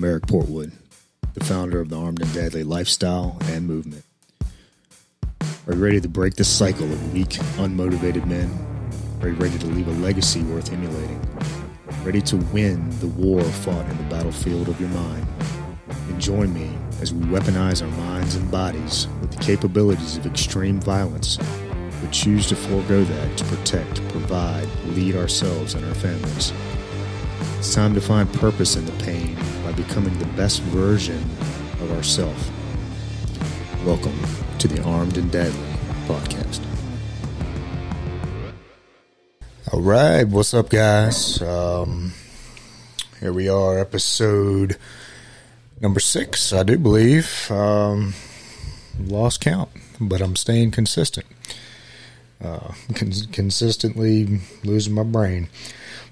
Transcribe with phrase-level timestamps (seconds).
[0.00, 0.72] I'm Eric Portwood,
[1.34, 4.02] the founder of the Armed and Deadly lifestyle and movement.
[5.66, 8.50] Are you ready to break the cycle of weak, unmotivated men?
[9.20, 11.20] Are you ready to leave a legacy worth emulating?
[12.02, 15.26] Ready to win the war fought in the battlefield of your mind?
[16.08, 16.70] And join me
[17.02, 21.36] as we weaponize our minds and bodies with the capabilities of extreme violence,
[22.00, 26.54] but choose to forego that to protect, provide, lead ourselves and our families.
[27.58, 31.18] It's time to find purpose in the pain by becoming the best version
[31.80, 32.50] of ourselves.
[33.84, 34.18] Welcome
[34.58, 35.58] to the Armed and Deadly
[36.06, 36.60] podcast.
[39.72, 41.40] All right, what's up, guys?
[41.40, 42.12] Um,
[43.20, 44.76] here we are, episode
[45.80, 47.50] number six, I do believe.
[47.50, 48.14] Um,
[48.98, 51.26] lost count, but I'm staying consistent.
[52.42, 55.48] Uh, cons- consistently losing my brain,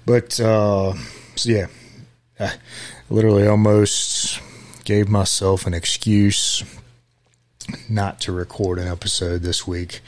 [0.05, 0.93] but uh,
[1.45, 1.67] yeah,
[2.39, 2.53] I
[3.09, 4.39] literally almost
[4.85, 6.63] gave myself an excuse
[7.87, 10.01] not to record an episode this week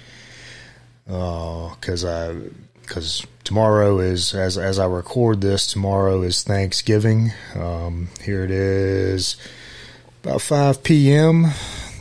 [1.05, 2.36] because I
[2.81, 7.31] because tomorrow is as as I record this tomorrow is Thanksgiving.
[7.55, 9.36] Um, here it is
[10.23, 11.48] about five p.m.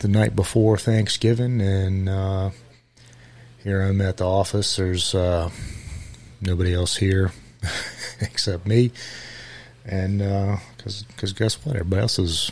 [0.01, 2.51] the night before Thanksgiving, and uh,
[3.63, 4.77] here I'm at the office.
[4.77, 5.51] There's uh,
[6.41, 7.33] nobody else here
[8.21, 8.93] except me,
[9.85, 10.19] and
[10.77, 12.51] because because guess what, everybody else is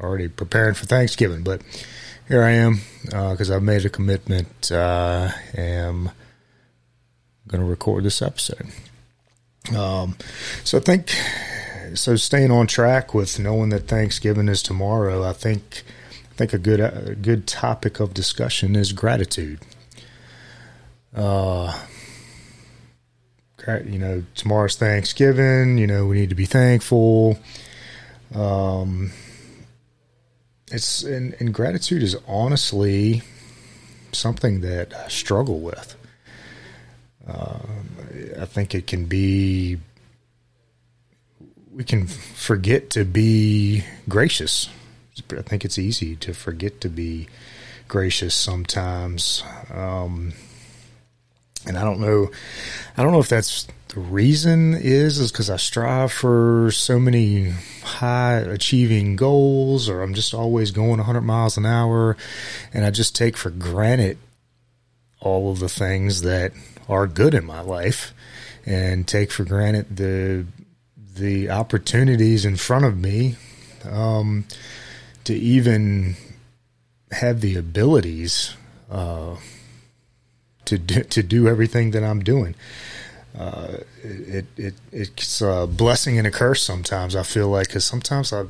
[0.00, 1.62] already preparing for Thanksgiving, but
[2.28, 4.70] here I am because I've made a commitment.
[4.70, 6.10] Uh, am
[7.48, 8.66] going to record this episode.
[9.76, 10.16] Um,
[10.64, 11.14] so I think
[11.94, 12.16] so.
[12.16, 15.82] Staying on track with knowing that Thanksgiving is tomorrow, I think
[16.30, 19.60] I think a good a good topic of discussion is gratitude.
[21.14, 21.78] Uh,
[23.66, 25.78] you know, tomorrow's Thanksgiving.
[25.78, 27.38] You know, we need to be thankful.
[28.34, 29.12] Um,
[30.70, 33.22] it's and, and gratitude is honestly
[34.12, 35.96] something that I struggle with.
[37.26, 37.88] Um,
[38.40, 39.78] I think it can be,
[41.72, 44.68] we can forget to be gracious.
[45.30, 47.28] I think it's easy to forget to be
[47.88, 49.44] gracious sometimes.
[49.72, 50.32] Um,
[51.66, 52.30] and I don't know,
[52.96, 57.50] I don't know if that's the reason is, is because I strive for so many
[57.82, 62.16] high achieving goals, or I'm just always going 100 miles an hour,
[62.72, 64.18] and I just take for granted
[65.20, 66.52] all of the things that
[66.88, 68.12] are good in my life
[68.64, 70.46] and take for granted the
[71.16, 73.36] the opportunities in front of me
[73.84, 74.44] um,
[75.24, 76.16] to even
[77.10, 78.54] have the abilities
[78.90, 79.36] uh,
[80.70, 82.54] to do, to do everything that I'm doing.
[83.36, 87.14] Uh, it, it it's a blessing and a curse sometimes.
[87.14, 88.48] I feel like because sometimes I'm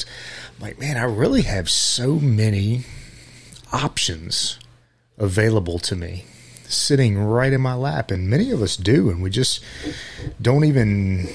[0.60, 2.84] like, man, I really have so many
[3.72, 4.58] options
[5.18, 6.24] available to me
[6.64, 9.62] sitting right in my lap, and many of us do, and we just
[10.40, 11.28] don't even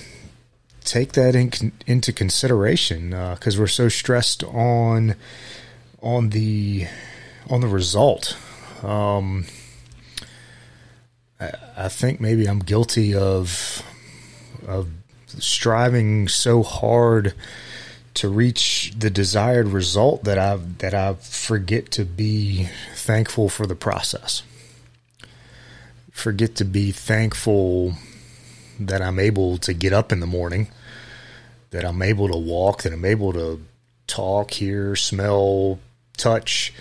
[0.83, 5.15] take that in, into consideration because uh, we're so stressed on
[6.01, 6.87] on the
[7.49, 8.37] on the result.
[8.83, 9.45] Um,
[11.77, 13.83] I, think maybe I'm guilty of
[14.67, 14.87] of
[15.27, 17.33] striving so hard
[18.15, 23.75] to reach the desired result that I that I forget to be thankful for the
[23.75, 24.43] process
[26.15, 27.93] forget to be thankful
[28.79, 30.69] that I'm able to get up in the morning,
[31.71, 33.61] that I'm able to walk, that I'm able to
[34.07, 35.77] talk, hear, smell,
[36.15, 36.73] touch.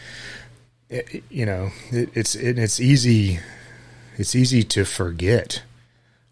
[0.88, 3.40] It, you know, it, it's it, it's easy.
[4.16, 5.62] It's easy to forget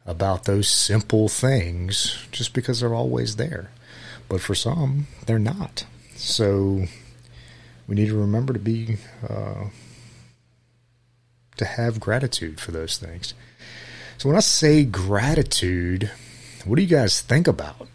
[0.06, 3.70] about those simple things just because they're always there.
[4.28, 5.84] But for some, they're not.
[6.15, 6.84] So
[7.87, 8.97] we need to remember to be
[9.28, 9.65] uh,
[11.56, 13.34] to have gratitude for those things.
[14.19, 16.10] So when I say gratitude,
[16.65, 17.88] what do you guys think about?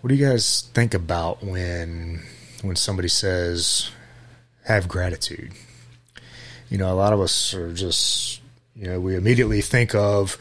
[0.00, 2.22] What do you guys think about when
[2.62, 3.90] when somebody says
[4.64, 5.52] have gratitude?
[6.68, 8.40] You know, a lot of us are just
[8.74, 10.38] you know, we immediately think of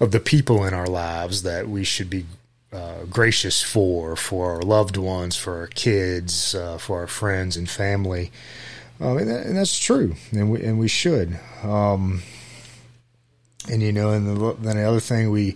[0.00, 2.24] of the people in our lives that we should be
[2.72, 7.68] uh, gracious for, for our loved ones, for our kids, uh, for our friends and
[7.68, 8.30] family.
[9.00, 11.38] Um, and, that, and, that's true, and we and we should.
[11.62, 12.22] Um,
[13.70, 15.54] and you know, and the, then the other thing we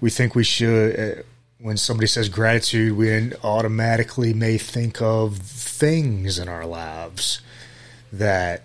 [0.00, 0.98] we think we should.
[0.98, 1.22] Uh,
[1.58, 7.40] when somebody says gratitude, we automatically may think of things in our lives
[8.12, 8.62] that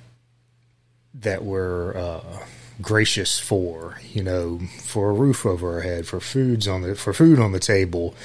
[1.14, 2.46] that we're uh,
[2.82, 4.00] gracious for.
[4.12, 7.52] You know, for a roof over our head, for foods on the for food on
[7.52, 8.16] the table,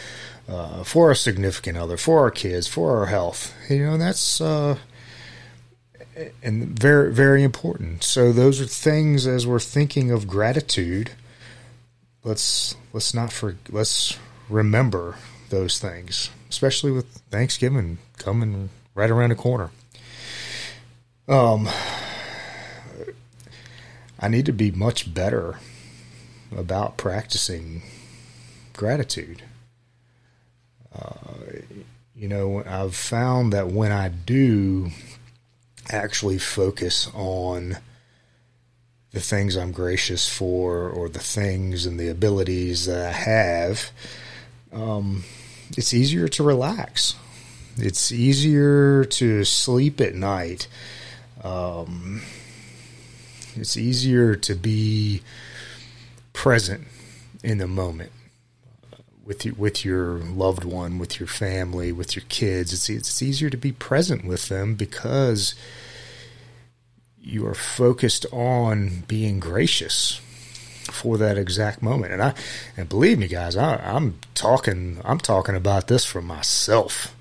[0.49, 3.55] uh, for our significant other, for our kids, for our health.
[3.69, 4.79] You know, that's uh,
[6.43, 8.03] and very very important.
[8.03, 11.11] So those are things as we're thinking of gratitude.
[12.25, 14.19] Let's let's not for let's
[14.49, 15.17] remember
[15.51, 19.71] those things, especially with Thanksgiving coming right around the corner.
[21.29, 21.69] Um,
[24.19, 25.59] I need to be much better
[26.57, 27.83] about practicing
[28.73, 29.43] gratitude.
[30.95, 31.61] Uh,
[32.15, 34.91] you know, I've found that when I do
[35.91, 37.77] actually focus on
[39.13, 43.91] the things I'm gracious for or the things and the abilities that I have,
[44.73, 45.25] um,
[45.77, 47.15] it's easier to relax.
[47.77, 50.69] It's easier to sleep at night.
[51.45, 52.23] Um,
[53.57, 55.23] it's easier to be
[56.33, 56.87] present
[57.43, 58.13] in the moment
[59.25, 62.73] with you, with your loved one, with your family, with your kids.
[62.73, 65.55] It's it's easier to be present with them because
[67.21, 70.21] you are focused on being gracious
[70.85, 72.13] for that exact moment.
[72.13, 72.35] And I
[72.77, 77.15] and believe me, guys, I, I'm talking I'm talking about this for myself.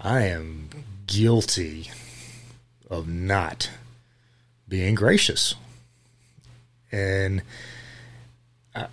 [0.00, 0.68] I am
[1.06, 1.90] guilty
[2.90, 3.70] of not
[4.68, 5.54] being gracious,
[6.92, 7.42] and
[8.74, 8.86] I,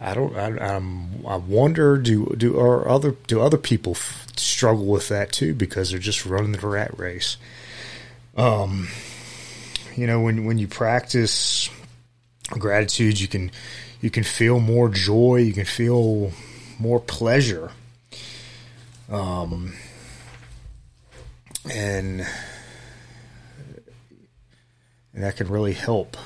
[0.00, 0.36] I don't.
[0.36, 5.32] I, I'm, I wonder do do are other do other people f- struggle with that
[5.32, 7.36] too because they're just running the rat race.
[8.36, 8.88] Um,
[9.94, 11.70] you know when when you practice
[12.50, 13.50] gratitude, you can
[14.00, 15.36] you can feel more joy.
[15.36, 16.32] You can feel
[16.78, 17.70] more pleasure.
[19.10, 19.74] Um,
[21.72, 22.26] and
[25.14, 26.16] and that can really help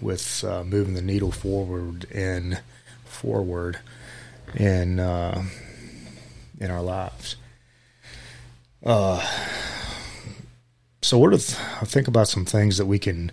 [0.00, 2.60] with uh, moving the needle forward and
[3.04, 3.78] forward
[4.54, 5.44] in uh,
[6.60, 7.36] in our lives.
[8.84, 9.24] Uh,
[11.02, 13.32] so what if I think about some things that we can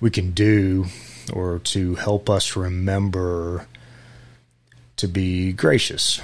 [0.00, 0.86] we can do
[1.32, 3.66] or to help us remember
[4.96, 6.20] to be gracious.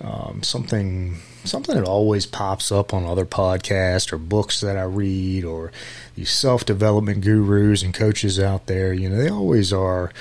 [0.00, 5.44] Um, something something that always pops up on other podcasts or books that I read
[5.44, 5.72] or
[6.14, 8.92] these self development gurus and coaches out there.
[8.92, 10.12] You know, they always are.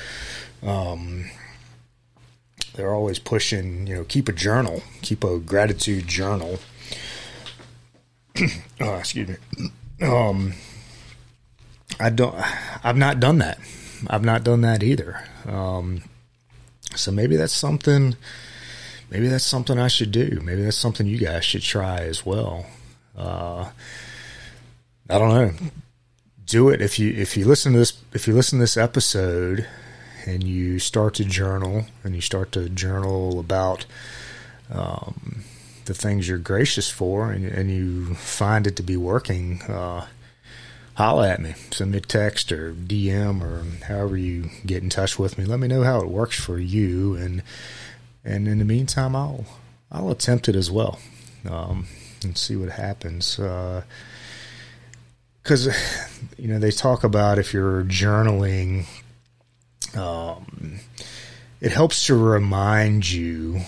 [0.64, 1.30] Um,
[2.76, 3.88] they're always pushing.
[3.88, 6.60] You know, keep a journal, keep a gratitude journal.
[8.82, 9.36] oh, excuse me.
[10.02, 10.54] Um,
[12.00, 12.36] I don't.
[12.84, 13.60] I've not done that.
[14.08, 15.24] I've not done that either.
[15.48, 16.04] Um,
[16.96, 18.16] so maybe that's something
[19.10, 20.40] maybe that's something I should do.
[20.44, 22.66] Maybe that's something you guys should try as well.
[23.18, 23.70] Uh,
[25.10, 25.54] I don't know.
[26.46, 29.68] Do it if you if you listen to this if you listen to this episode
[30.26, 33.86] and you start to journal and you start to journal about
[34.70, 35.44] um,
[35.86, 39.62] the things you're gracious for and, and, you find it to be working.
[39.64, 40.06] Uh,
[40.96, 45.18] holla at me, send me a text or DM or however you get in touch
[45.18, 45.46] with me.
[45.46, 47.42] Let me know how it works for you and
[48.28, 49.46] and in the meantime, I'll
[49.92, 51.00] I'll attempt it as well
[51.50, 51.88] um,
[52.24, 53.38] and see what happens.
[53.38, 53.84] Because
[55.68, 55.74] uh,
[56.38, 58.86] you know they talk about if you're journaling,
[59.96, 60.80] um,
[61.62, 63.62] it helps to remind you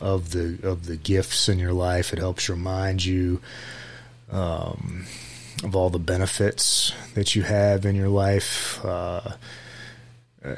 [0.00, 2.12] of the of the gifts in your life.
[2.12, 3.40] It helps remind you.
[4.30, 5.06] Um,
[5.64, 9.32] of all the benefits that you have in your life, uh,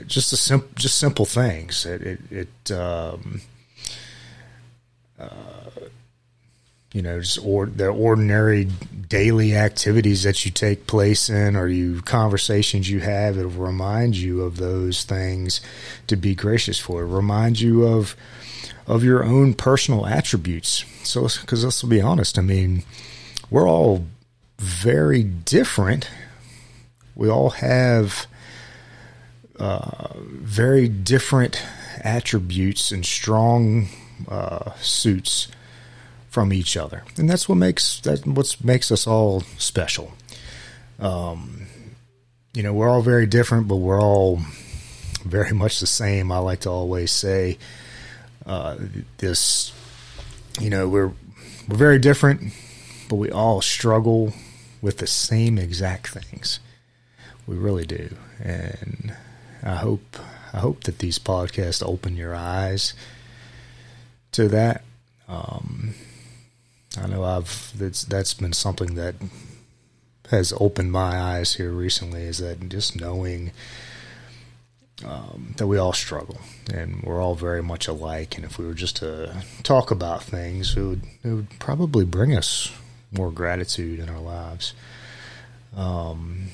[0.06, 1.86] just a sim- just simple things.
[1.86, 3.40] It it, it um,
[5.18, 5.70] uh,
[6.92, 8.68] you know just or the ordinary
[9.08, 13.38] daily activities that you take place in, or you conversations you have.
[13.38, 15.60] It'll remind you of those things
[16.06, 17.02] to be gracious for.
[17.02, 18.16] it'll remind you of
[18.86, 20.84] of your own personal attributes.
[21.04, 22.82] So, because let's be honest, I mean,
[23.50, 24.04] we're all
[24.58, 26.08] very different.
[27.14, 28.26] We all have
[29.60, 31.62] very different
[32.02, 33.88] attributes and strong
[34.28, 35.48] uh, suits
[36.28, 40.12] from each other, and that's what makes that what makes us all special.
[40.98, 41.66] Um,
[42.54, 44.40] you know, we're all very different, but we're all
[45.24, 46.32] very much the same.
[46.32, 47.58] I like to always say
[48.46, 48.76] uh,
[49.18, 49.72] this.
[50.60, 51.12] You know, we're
[51.68, 52.52] we're very different,
[53.08, 54.32] but we all struggle
[54.80, 56.60] with the same exact things.
[57.46, 59.14] We really do, and
[59.62, 60.18] I hope
[60.52, 62.94] I hope that these podcasts open your eyes
[64.32, 64.82] to that.
[65.28, 65.94] Um,
[67.00, 69.14] I know I've that's that's been something that
[70.30, 72.22] has opened my eyes here recently.
[72.22, 73.52] Is that just knowing
[75.04, 76.38] um, that we all struggle
[76.72, 78.36] and we're all very much alike.
[78.36, 82.36] And if we were just to talk about things, it would, it would probably bring
[82.36, 82.70] us
[83.10, 84.74] more gratitude in our lives.
[85.76, 86.48] Um,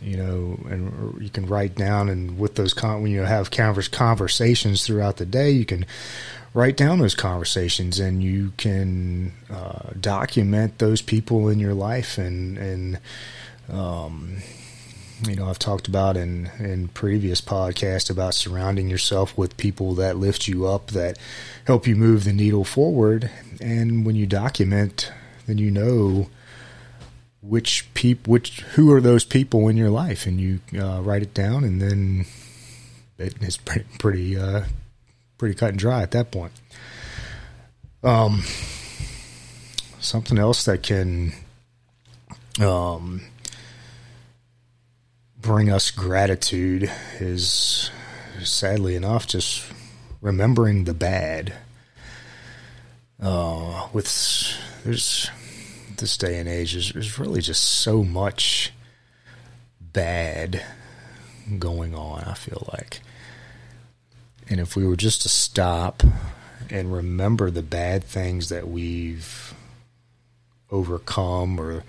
[0.00, 3.88] you know, and you can write down and with those con- when you have converse
[3.88, 5.86] conversations throughout the day, you can
[6.54, 12.56] write down those conversations and you can uh, document those people in your life and
[12.56, 12.98] and
[13.68, 14.38] um,
[15.28, 20.16] you know I've talked about in in previous podcasts about surrounding yourself with people that
[20.16, 21.18] lift you up that
[21.66, 23.30] help you move the needle forward.
[23.60, 25.12] And when you document
[25.46, 26.28] then you know
[27.48, 31.34] which peop which who are those people in your life and you uh, write it
[31.34, 32.26] down and then
[33.18, 34.62] it's pretty pretty uh,
[35.38, 36.52] pretty cut and dry at that point
[38.02, 38.42] um
[40.00, 41.32] something else that can
[42.60, 43.20] um
[45.38, 47.90] bring us gratitude is
[48.42, 49.64] sadly enough just
[50.20, 51.52] remembering the bad.
[53.22, 54.06] Uh, with
[54.84, 55.30] there's
[55.98, 58.72] this day and age, there's, there's really just so much
[59.80, 60.62] bad
[61.58, 62.24] going on.
[62.24, 63.00] I feel like,
[64.48, 66.02] and if we were just to stop
[66.70, 69.54] and remember the bad things that we've
[70.70, 71.84] overcome or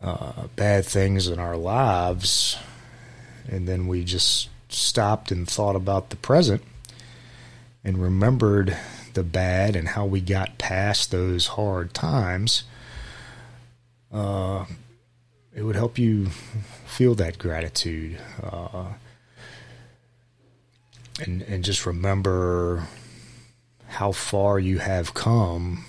[0.00, 2.56] uh, bad things in our lives,
[3.48, 6.62] and then we just stopped and thought about the present
[7.82, 8.76] and remembered
[9.14, 12.64] the bad and how we got past those hard times,
[14.14, 14.64] uh,
[15.52, 16.26] it would help you
[16.86, 18.18] feel that gratitude.
[18.42, 18.92] Uh,
[21.20, 22.86] and, and just remember
[23.86, 25.84] how far you have come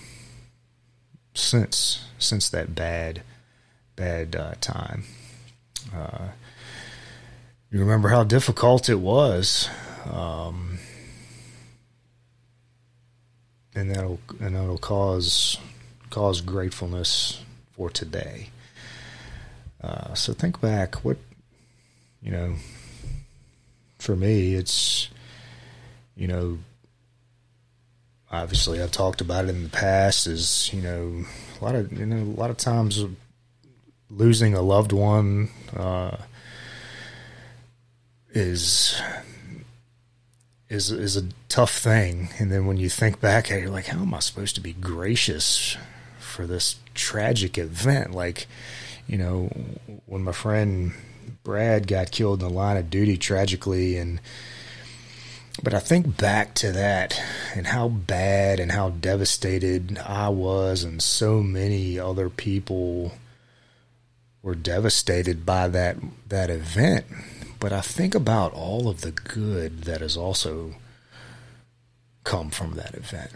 [1.34, 3.22] since since that bad
[3.96, 5.04] bad uh, time.
[5.96, 6.30] Uh,
[7.72, 9.70] you remember how difficult it was,
[10.12, 10.78] um,
[13.74, 15.58] and that'll and that'll cause
[16.10, 17.44] cause gratefulness
[17.76, 18.50] for today.
[19.82, 20.96] Uh, so think back.
[21.04, 21.18] What
[22.22, 22.56] you know,
[24.00, 25.10] for me, it's
[26.16, 26.60] you know
[28.32, 31.26] obviously I've talked about it in the past is you know
[31.60, 33.04] a lot of you know a lot of times
[34.10, 36.18] losing a loved one uh,
[38.32, 39.00] is
[40.70, 42.30] is is a tough thing.
[42.40, 44.62] And then when you think back at it, you're like, how am I supposed to
[44.62, 45.78] be gracious
[46.36, 48.12] for this tragic event?
[48.12, 48.48] Like,
[49.08, 49.50] you know,
[50.06, 50.92] when my friend
[51.44, 54.20] Brad got killed in the line of duty tragically, and
[55.64, 57.20] but I think back to that
[57.56, 63.14] and how bad and how devastated I was, and so many other people
[64.44, 67.06] were devastated by that that event.
[67.60, 70.76] But I think about all of the good that has also
[72.26, 73.32] come from that event.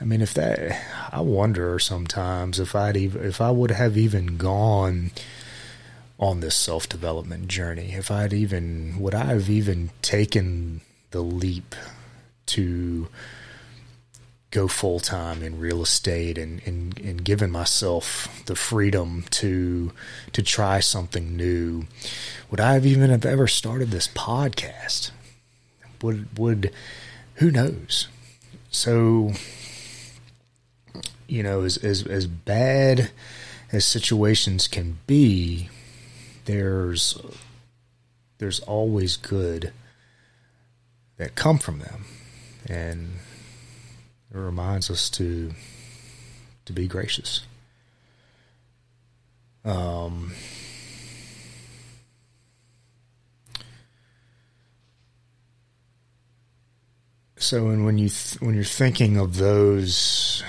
[0.00, 0.80] I mean, if that,
[1.12, 5.10] I wonder sometimes if I'd even, if I would have even gone
[6.18, 11.74] on this self development journey, if I'd even, would I have even taken the leap
[12.46, 13.08] to
[14.50, 19.92] go full time in real estate and, and, and giving myself the freedom to
[20.32, 21.86] to try something new.
[22.50, 25.10] Would I have even have ever started this podcast?
[26.02, 26.72] Would would
[27.34, 28.08] who knows?
[28.70, 29.32] So
[31.28, 33.10] you know, as as as bad
[33.70, 35.68] as situations can be,
[36.46, 37.20] there's
[38.38, 39.72] there's always good
[41.18, 42.06] that come from them.
[42.66, 43.14] And
[44.32, 45.52] it reminds us to
[46.64, 47.42] to be gracious.
[49.64, 50.32] Um,
[57.36, 60.42] so when when you th- when you're thinking of those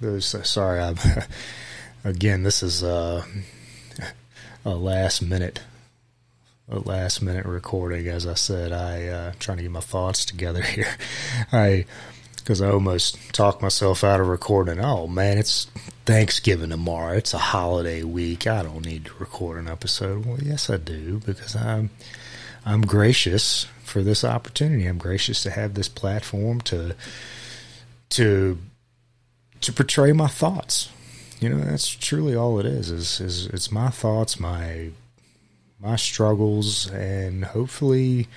[0.00, 0.96] those uh, sorry I'm
[2.04, 3.24] again this is a,
[4.64, 5.60] a last minute
[6.68, 10.62] a last minute recording as I said I uh, trying to get my thoughts together
[10.62, 10.96] here
[11.52, 11.84] I
[12.36, 14.80] because I almost talked myself out of recording.
[14.80, 15.66] Oh man, it's
[16.04, 17.12] Thanksgiving tomorrow.
[17.12, 18.46] It's a holiday week.
[18.46, 20.26] I don't need to record an episode.
[20.26, 21.90] Well, yes, I do because I'm
[22.64, 24.86] I'm gracious for this opportunity.
[24.86, 26.94] I'm gracious to have this platform to
[28.10, 28.58] to
[29.60, 30.90] to portray my thoughts.
[31.40, 32.90] You know, that's truly all it is.
[32.90, 34.90] Is is it's my thoughts, my
[35.80, 38.28] my struggles, and hopefully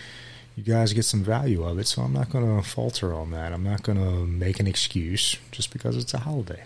[0.55, 1.87] you guys get some value of it.
[1.87, 3.51] So I'm not going to falter on that.
[3.51, 6.63] I'm not going to make an excuse just because it's a holiday,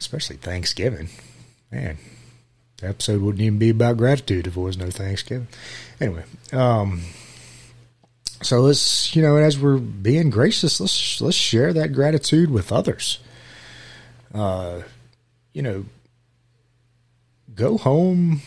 [0.00, 1.10] especially Thanksgiving.
[1.70, 1.98] Man,
[2.78, 5.48] the episode wouldn't even be about gratitude if it was no Thanksgiving.
[6.00, 7.02] Anyway, um,
[8.42, 13.18] so let's you know, as we're being gracious, let's let's share that gratitude with others.
[14.34, 14.82] Uh,
[15.52, 15.86] you know,
[17.54, 18.42] go home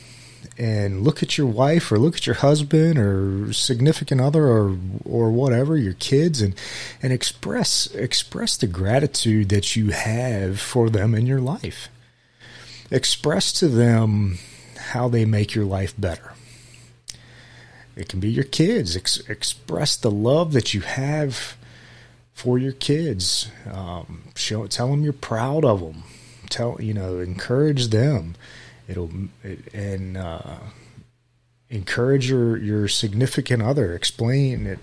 [0.58, 5.32] and look at your wife or look at your husband or significant other or or
[5.32, 6.56] whatever your kids and
[7.02, 11.90] and express express the gratitude that you have for them in your life
[12.90, 14.38] express to them
[14.78, 16.34] how they make your life better
[18.02, 18.98] it can be your kids.
[18.98, 21.56] Ex- express the love that you have
[22.34, 23.50] for your kids.
[23.72, 26.04] Um, show tell them you're proud of them
[26.52, 28.36] tell you know encourage them.
[28.88, 29.10] It'll
[29.44, 30.58] it, and uh,
[31.70, 33.96] encourage your your significant other.
[33.96, 34.80] Explain it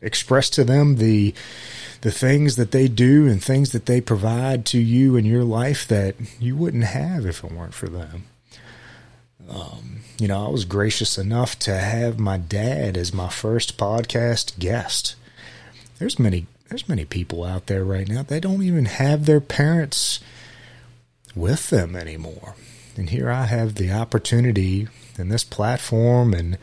[0.00, 1.34] express to them the
[2.00, 5.86] the things that they do and things that they provide to you in your life
[5.88, 8.24] that you wouldn't have if it weren't for them
[9.50, 14.58] um, you know, I was gracious enough to have my dad as my first podcast
[14.58, 15.16] guest.
[15.98, 20.20] There's many there's many people out there right now they don't even have their parents
[21.34, 22.54] with them anymore.
[22.96, 24.86] And here I have the opportunity
[25.18, 26.58] in this platform and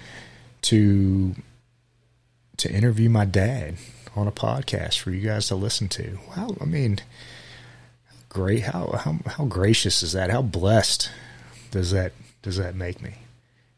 [0.64, 1.36] to
[2.58, 3.76] to interview my dad
[4.16, 6.20] on a podcast for you guys to listen to.
[6.36, 7.00] Wow, I mean,
[8.30, 8.64] great!
[8.64, 10.32] How how how gracious is that?
[10.32, 11.12] How blessed
[11.72, 13.10] does that does that make me?
[13.10, 13.16] It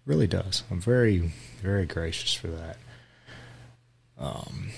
[0.06, 0.64] really does.
[0.70, 2.78] I'm very very gracious for that.
[4.18, 4.70] Um,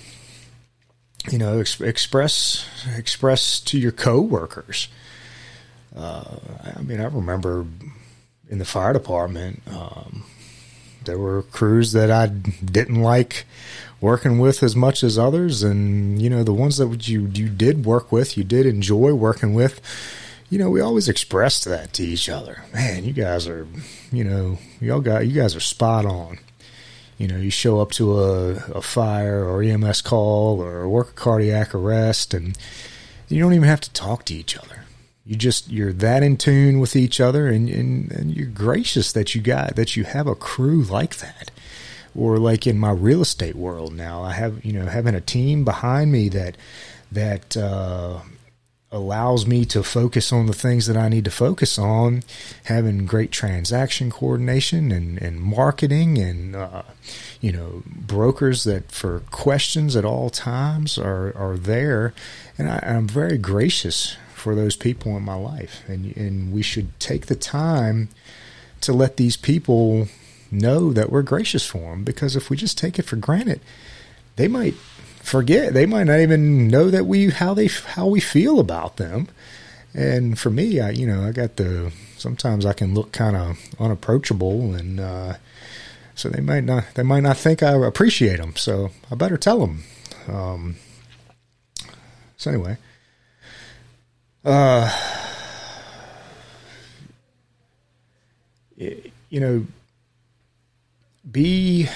[1.30, 4.88] you know, ex- express express to your coworkers
[5.94, 6.36] uh,
[6.76, 7.66] I mean, I remember
[8.48, 10.24] in the fire department, um,
[11.04, 13.44] there were crews that I didn't like
[14.00, 17.84] working with as much as others, and you know, the ones that you you did
[17.84, 19.80] work with, you did enjoy working with.
[20.52, 22.62] You know, we always expressed that to each other.
[22.74, 23.66] Man, you guys are,
[24.12, 26.40] you know, y'all got you guys are spot on.
[27.16, 31.12] You know, you show up to a, a fire or EMS call or work a
[31.14, 32.58] cardiac arrest, and
[33.30, 34.84] you don't even have to talk to each other
[35.24, 39.34] you just you're that in tune with each other and, and, and you're gracious that
[39.34, 41.50] you got that you have a crew like that
[42.14, 45.64] or like in my real estate world now i have you know having a team
[45.64, 46.56] behind me that
[47.12, 48.18] that uh,
[48.92, 52.22] allows me to focus on the things that I need to focus on,
[52.64, 56.82] having great transaction coordination and, and marketing and, uh,
[57.40, 62.12] you know, brokers that for questions at all times are, are there.
[62.58, 65.82] And I, I'm very gracious for those people in my life.
[65.88, 68.10] And, and we should take the time
[68.82, 70.08] to let these people
[70.50, 73.60] know that we're gracious for them because if we just take it for granted,
[74.36, 74.74] they might
[75.22, 75.74] forget.
[75.74, 79.28] They might not even know that we how they how we feel about them.
[79.94, 83.58] And for me, I you know I got the sometimes I can look kind of
[83.78, 85.34] unapproachable, and uh,
[86.14, 88.56] so they might not they might not think I appreciate them.
[88.56, 89.84] So I better tell them.
[90.28, 90.76] Um,
[92.36, 92.76] so anyway,
[94.44, 94.90] uh,
[98.76, 99.66] you know,
[101.30, 101.88] be,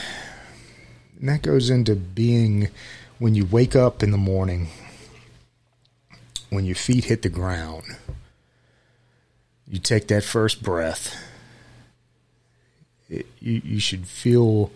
[1.18, 2.68] and that goes into being
[3.18, 4.68] when you wake up in the morning,
[6.50, 7.84] when your feet hit the ground,
[9.66, 11.16] you take that first breath,
[13.08, 14.70] it, you, you should feel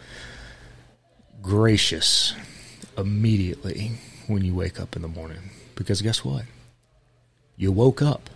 [1.42, 2.34] gracious
[2.96, 3.92] immediately
[4.26, 5.50] when you wake up in the morning.
[5.74, 6.44] Because guess what?
[7.56, 8.30] You woke up.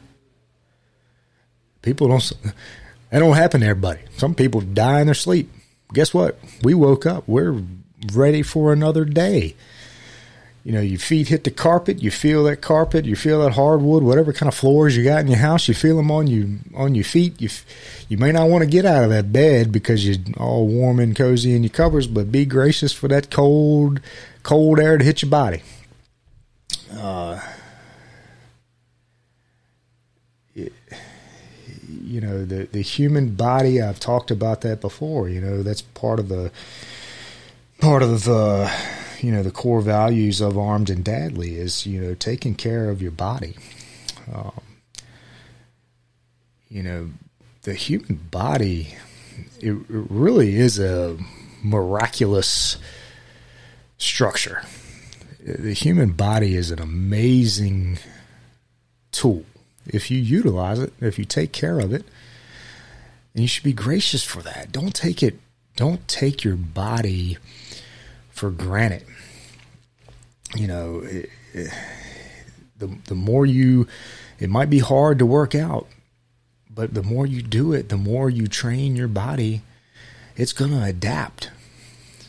[1.83, 2.33] People don't,
[3.11, 4.01] that don't happen to everybody.
[4.17, 5.51] Some people die in their sleep.
[5.93, 6.39] Guess what?
[6.63, 7.25] We woke up.
[7.27, 7.63] We're
[8.13, 9.55] ready for another day.
[10.65, 12.03] You know, your feet hit the carpet.
[12.03, 13.05] You feel that carpet.
[13.05, 15.69] You feel that hardwood, whatever kind of floors you got in your house.
[15.69, 17.39] You feel them on you on your feet.
[17.41, 17.51] You
[18.09, 21.15] you may not want to get out of that bed because you're all warm and
[21.15, 24.01] cozy in your covers, but be gracious for that cold
[24.43, 25.63] cold air to hit your body.
[26.91, 27.39] Uh,
[30.55, 36.21] you know the the human body I've talked about that before you know that's part
[36.21, 36.53] of the
[37.81, 38.73] part of the
[39.25, 43.01] you know the core values of Armed and Deadly is you know taking care of
[43.01, 43.57] your body.
[44.33, 44.61] Um,
[46.69, 47.11] you know
[47.63, 48.95] the human body
[49.61, 51.17] it, it really is a
[51.63, 52.77] miraculous
[53.97, 54.63] structure.
[55.43, 57.99] The human body is an amazing
[59.13, 59.45] tool.
[59.87, 62.05] If you utilize it, if you take care of it,
[63.35, 64.73] and you should be gracious for that.
[64.73, 65.39] Don't take it,
[65.77, 67.39] don't take your body
[68.35, 69.05] for granted.
[70.55, 71.71] You know, it, it,
[72.79, 73.87] the the more you,
[74.39, 75.87] it might be hard to work out,
[76.69, 79.63] but the more you do it, the more you train your body,
[80.37, 81.51] it's going to adapt.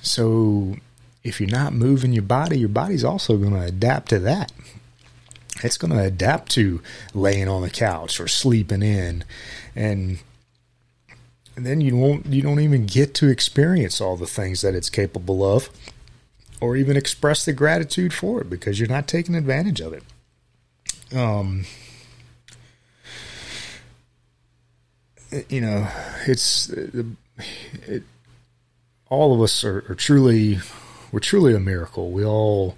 [0.01, 0.75] So
[1.23, 4.51] if you're not moving your body, your body's also going to adapt to that.
[5.63, 6.81] It's going to adapt to
[7.13, 9.23] laying on the couch or sleeping in,
[9.75, 10.19] and,
[11.55, 14.89] and then you won't you don't even get to experience all the things that it's
[14.89, 15.69] capable of,
[16.61, 20.03] or even express the gratitude for it because you're not taking advantage of it.
[21.15, 21.65] Um,
[25.49, 25.87] you know,
[26.27, 28.03] it's it,
[29.09, 30.59] all of us are, are truly
[31.11, 32.11] we're truly a miracle.
[32.11, 32.75] We all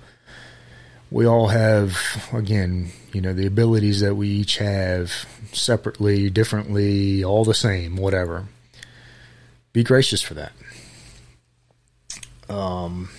[1.09, 5.11] we all have again, you know, the abilities that we each have
[5.53, 8.45] separately, differently, all the same, whatever.
[9.73, 10.51] Be gracious for that.
[12.49, 13.09] Um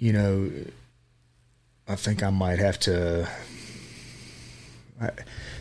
[0.00, 0.50] you know,
[1.86, 3.28] I think I might have to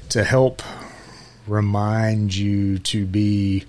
[0.10, 0.63] to help
[1.45, 3.65] remind you to be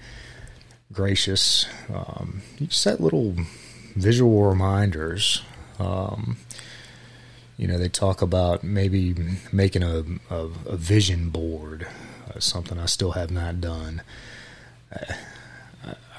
[0.93, 1.67] gracious.
[1.93, 3.35] Um, you set little
[3.97, 5.43] visual reminders.
[5.79, 6.39] Um,
[7.57, 9.15] you know, they talk about maybe
[9.53, 11.87] making a, a, a vision board,
[12.29, 14.03] uh, something I still have not done.
[14.93, 15.17] I,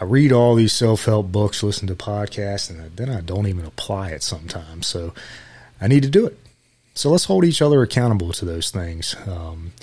[0.02, 3.66] I read all these self help books, listen to podcasts, and then I don't even
[3.66, 4.88] apply it sometimes.
[4.88, 5.14] So
[5.80, 6.40] I need to do it.
[6.96, 9.16] So let's hold each other accountable to those things.
[9.28, 9.74] Um,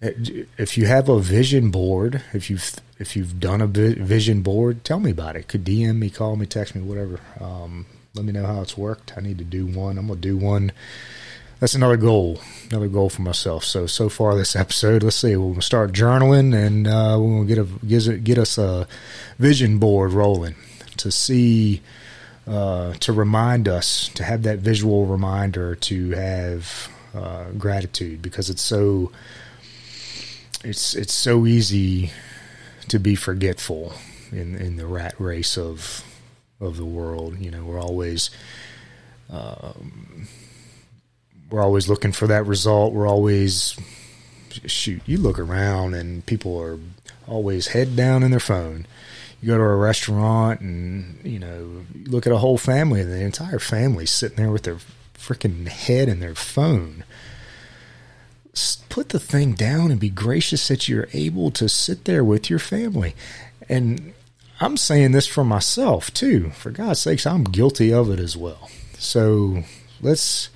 [0.00, 5.00] if you have a vision board, if you've if you've done a vision board, tell
[5.00, 5.48] me about it.
[5.48, 7.20] Could DM me, call me, text me, whatever.
[7.40, 9.14] Um, let me know how it's worked.
[9.16, 9.96] I need to do one.
[9.96, 10.72] I'm gonna do one.
[11.60, 12.40] That's another goal,
[12.70, 13.64] another goal for myself.
[13.64, 17.64] So so far this episode, let's see, we'll start journaling and uh, we'll get a
[17.64, 18.86] get, us a
[19.38, 20.54] vision board rolling
[20.98, 21.82] to see.
[22.46, 28.62] Uh, to remind us to have that visual reminder to have uh, gratitude because it's
[28.62, 29.12] so
[30.64, 32.10] it's it's so easy
[32.88, 33.92] to be forgetful
[34.32, 36.02] in in the rat race of
[36.58, 37.38] of the world.
[37.38, 38.30] You know, we're always
[39.28, 40.26] um,
[41.50, 42.92] we're always looking for that result.
[42.92, 43.78] We're always
[44.66, 45.02] shoot.
[45.06, 46.78] You look around and people are
[47.26, 48.86] always head down in their phone.
[49.40, 53.10] You go to a restaurant and you know you look at a whole family and
[53.10, 54.78] the entire family sitting there with their
[55.16, 57.04] freaking head in their phone
[58.88, 62.58] put the thing down and be gracious that you're able to sit there with your
[62.58, 63.14] family.
[63.68, 64.12] And
[64.60, 66.50] I'm saying this for myself too.
[66.50, 68.68] For God's sakes, I'm guilty of it as well.
[68.98, 69.62] So
[70.00, 70.48] let's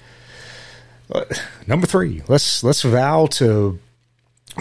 [1.12, 1.24] uh,
[1.66, 2.22] number three.
[2.28, 3.78] Let's let's vow to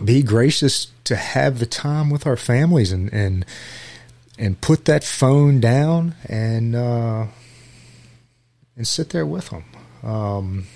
[0.04, 3.46] be gracious to have the time with our families and and
[4.38, 7.26] and put that phone down and uh,
[8.76, 9.64] and sit there with them.
[10.04, 10.68] Um,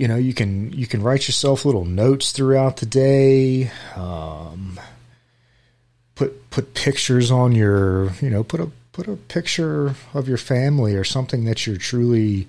[0.00, 4.80] you know you can you can write yourself little notes throughout the day um,
[6.14, 10.94] put put pictures on your you know put a put a picture of your family
[10.94, 12.48] or something that you're truly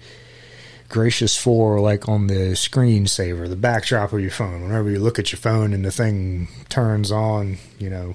[0.91, 5.31] gracious for like on the screensaver the backdrop of your phone whenever you look at
[5.31, 8.13] your phone and the thing turns on you know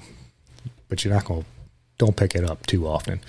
[0.87, 1.47] but you're not going to
[1.97, 3.19] don't pick it up too often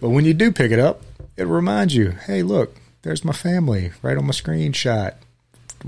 [0.00, 1.02] but when you do pick it up
[1.36, 5.14] it reminds you hey look there's my family right on my screenshot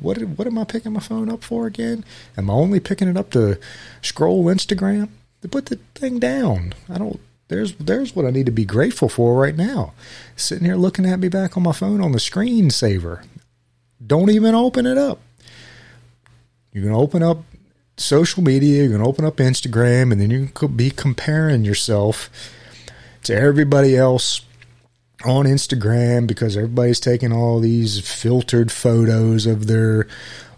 [0.01, 2.05] what what am I picking my phone up for again?
[2.37, 3.59] Am I only picking it up to
[4.03, 5.09] scroll Instagram?
[5.43, 6.75] To put the thing down.
[6.89, 7.21] I don't.
[7.49, 9.95] There's there's what I need to be grateful for right now.
[10.37, 13.25] Sitting here looking at me back on my phone on the screensaver.
[14.05, 15.21] Don't even open it up.
[16.73, 17.43] You're gonna open up
[17.97, 18.83] social media.
[18.83, 22.31] You're gonna open up Instagram, and then you could be comparing yourself
[23.25, 24.43] to everybody else
[25.25, 30.07] on Instagram because everybody's taking all these filtered photos of their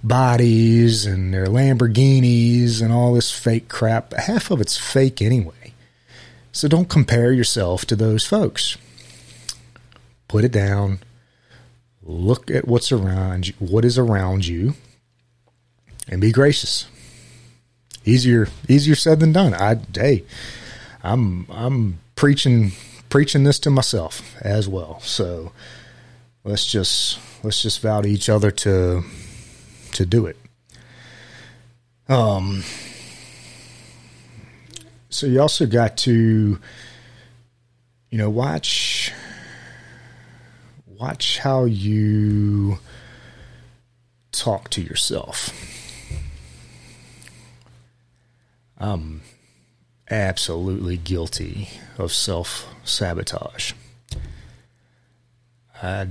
[0.03, 4.13] bodies and their Lamborghinis and all this fake crap.
[4.15, 5.73] Half of it's fake anyway.
[6.53, 8.77] So don't compare yourself to those folks.
[10.29, 11.01] Put it down.
[12.03, 14.75] Look at what's around you, what is around you,
[16.09, 16.87] and be gracious.
[18.05, 19.55] Easier easier said than done.
[19.55, 20.25] I hey,
[21.03, 22.73] I'm I'm preaching
[23.11, 25.01] preaching this to myself as well.
[25.01, 25.53] So
[26.43, 29.05] let's just let's just vow to each other to
[29.93, 30.37] to do it.
[32.09, 32.65] Um
[35.11, 36.59] so you also got to
[38.11, 39.13] you know watch
[40.87, 42.79] watch how you
[44.33, 45.51] talk to yourself.
[48.79, 49.21] Um
[50.11, 51.69] absolutely guilty
[51.99, 53.73] of self sabotage.
[55.83, 56.09] I,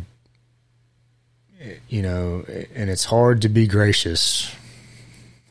[1.88, 4.56] you know, and it's hard to be gracious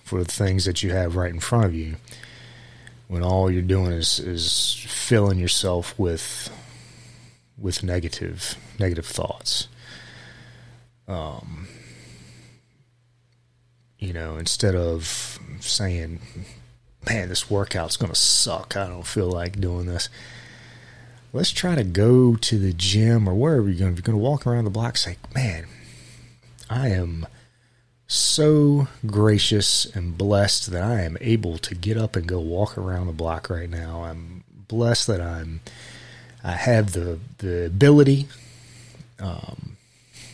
[0.03, 1.97] for the things that you have right in front of you
[3.09, 6.51] when all you're doing is is filling yourself with
[7.59, 9.67] with negative negative thoughts.
[11.09, 11.67] Um,
[13.99, 16.21] you know, instead of saying,
[17.07, 18.77] "Man, this workout's going to suck.
[18.77, 20.09] I don't feel like doing this."
[21.33, 23.93] Let's try to go to the gym or wherever you're going.
[23.93, 25.67] If you're going to walk around the block, say, "Man,
[26.71, 27.27] I am."
[28.09, 33.07] So gracious and blessed that I am able to get up and go walk around
[33.07, 34.05] the block right now.
[34.05, 35.61] I'm blessed that I'm
[36.43, 38.29] I have the the ability.
[39.21, 39.77] Um,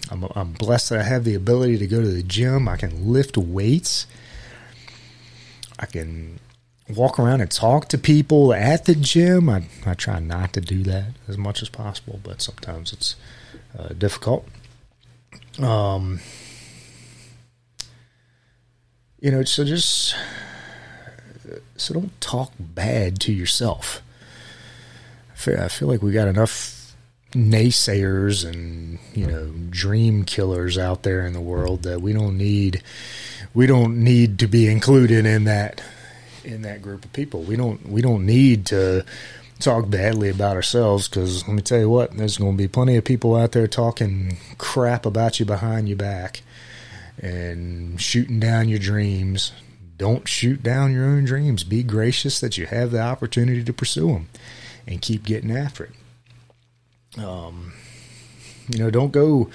[0.09, 2.69] I'm I'm blessed that I have the ability to go to the gym.
[2.69, 4.07] I can lift weights.
[5.77, 6.39] I can
[6.89, 9.49] walk around and talk to people at the gym.
[9.49, 13.17] I I try not to do that as much as possible, but sometimes it's
[13.77, 14.47] uh, difficult.
[15.59, 16.21] Um
[19.25, 20.15] you know, so just
[21.77, 24.03] so don't talk bad to yourself.
[25.47, 26.95] I feel, like we got enough
[27.33, 32.83] naysayers and you know dream killers out there in the world that we don't need
[33.55, 35.83] we don't need to be included in that
[36.45, 37.43] in that group of people.
[37.43, 39.07] We don't we don't need to
[39.59, 42.97] talk badly about ourselves because let me tell you what, there's going to be plenty
[42.97, 46.43] of people out there talking crap about you behind your back
[47.21, 49.53] and shooting down your dreams.
[49.97, 51.63] Don't shoot down your own dreams.
[51.65, 54.29] Be gracious that you have the opportunity to pursue them
[54.87, 57.23] and keep getting after it.
[57.23, 57.73] Um,
[58.69, 59.51] you know, don't go,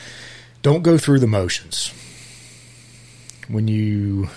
[0.61, 1.93] don't go through the motions.
[3.49, 4.29] When you,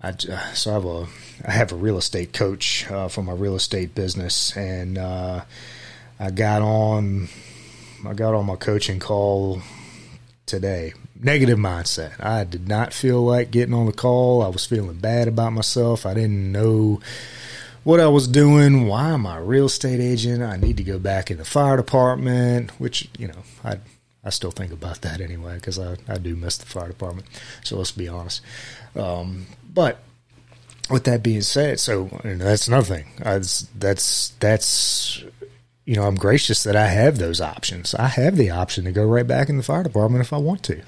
[0.00, 1.06] I so I have a,
[1.46, 5.44] I have a real estate coach uh, for my real estate business, and uh,
[6.20, 7.28] I got on,
[8.06, 9.62] I got on my coaching call
[10.44, 12.22] today negative mindset.
[12.24, 14.42] I did not feel like getting on the call.
[14.42, 16.04] I was feeling bad about myself.
[16.04, 17.00] I didn't know
[17.84, 18.86] what I was doing.
[18.86, 20.42] Why am I a real estate agent?
[20.42, 23.78] I need to go back in the fire department, which, you know, I
[24.24, 27.26] I still think about that anyway because I, I do miss the fire department.
[27.64, 28.40] So let's be honest.
[28.94, 29.98] Um, but
[30.90, 33.06] with that being said, so that's another thing.
[33.24, 33.40] I,
[33.78, 35.24] that's that's
[35.84, 37.94] you know I'm gracious that I have those options.
[37.94, 40.62] I have the option to go right back in the fire department if I want
[40.64, 40.82] to.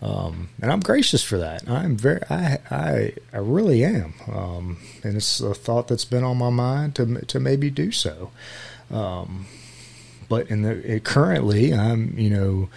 [0.00, 1.68] Um, and I'm gracious for that.
[1.68, 4.14] I'm very, I, I, I really am.
[4.32, 8.30] Um, and it's a thought that's been on my mind to to maybe do so.
[8.90, 9.46] Um,
[10.28, 12.68] but in the it, currently, I'm you know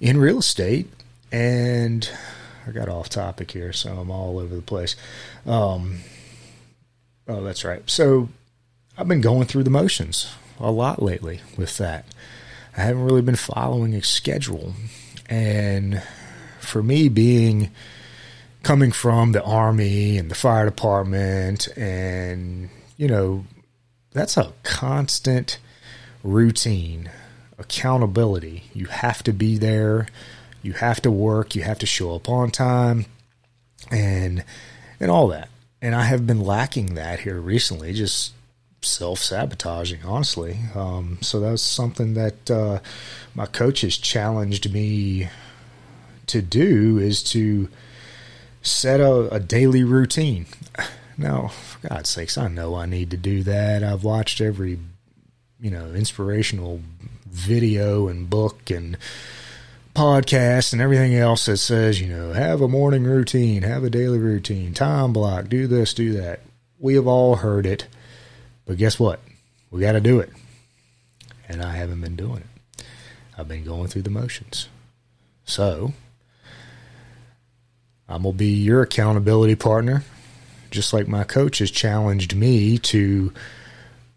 [0.00, 0.90] in real estate,
[1.30, 2.08] and
[2.66, 4.94] I got off topic here, so I'm all over the place.
[5.46, 6.00] Um,
[7.28, 7.88] oh, that's right.
[7.88, 8.28] So
[8.98, 12.04] I've been going through the motions a lot lately with that.
[12.76, 14.74] I haven't really been following a schedule,
[15.30, 16.02] and
[16.62, 17.70] for me being
[18.62, 23.44] coming from the army and the fire department and you know
[24.12, 25.58] that's a constant
[26.22, 27.10] routine
[27.58, 28.64] accountability.
[28.74, 30.06] You have to be there.
[30.62, 31.54] You have to work.
[31.54, 33.06] You have to show up on time
[33.90, 34.44] and
[35.00, 35.48] and all that.
[35.80, 38.32] And i have been lacking that here recently just
[38.82, 40.58] self-sabotaging honestly.
[40.74, 42.80] Um, so that's something that uh,
[43.34, 45.28] my coach has challenged me
[46.26, 47.68] to do is to
[48.62, 50.46] set a, a daily routine.
[51.18, 53.84] Now, for God's sakes, I know I need to do that.
[53.84, 54.78] I've watched every,
[55.60, 56.80] you know, inspirational
[57.26, 58.96] video and book and
[59.94, 64.18] podcast and everything else that says, you know, have a morning routine, have a daily
[64.18, 66.40] routine, time block, do this, do that.
[66.78, 67.86] We have all heard it,
[68.64, 69.20] but guess what?
[69.70, 70.30] We got to do it.
[71.48, 72.84] And I haven't been doing it.
[73.36, 74.68] I've been going through the motions.
[75.44, 75.92] So,
[78.12, 80.04] I'm going to be your accountability partner,
[80.70, 83.32] just like my coach has challenged me to,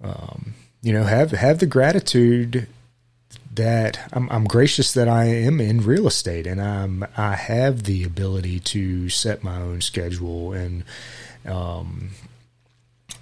[0.03, 2.67] um, you know, have have the gratitude
[3.53, 8.03] that I'm, I'm, gracious that I am in real estate and I'm I have the
[8.03, 10.83] ability to set my own schedule and
[11.45, 12.09] um,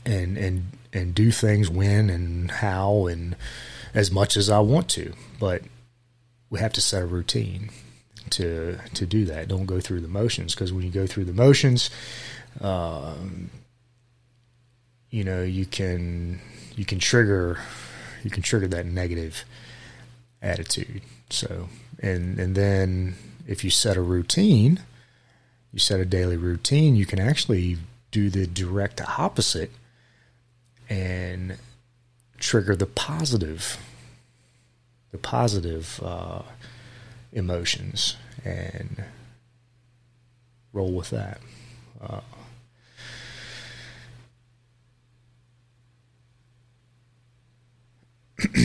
[0.07, 3.35] and and and do things when and how and
[3.93, 5.61] as much as I want to, but
[6.49, 7.69] we have to set a routine
[8.31, 9.47] to to do that.
[9.47, 11.89] Don't go through the motions because when you go through the motions,
[12.61, 13.49] um,
[15.09, 16.39] you know you can
[16.75, 17.59] you can trigger
[18.23, 19.45] you can trigger that negative
[20.41, 21.01] attitude.
[21.29, 23.15] So and and then
[23.47, 24.81] if you set a routine,
[25.71, 27.77] you set a daily routine, you can actually
[28.11, 29.71] do the direct opposite
[30.89, 31.57] and
[32.37, 33.77] trigger the positive
[35.11, 36.41] the positive uh,
[37.33, 38.15] emotions
[38.45, 39.03] and
[40.71, 41.39] roll with that.
[42.01, 42.21] Uh,